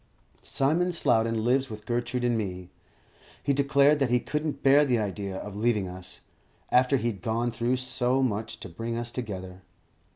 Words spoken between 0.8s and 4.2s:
Slowden lives with Gertrude and me. He declared that he